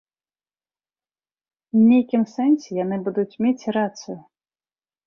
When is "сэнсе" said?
2.35-2.69